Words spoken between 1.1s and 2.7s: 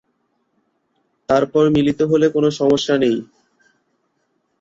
তারপর মিলিত হলে কোনো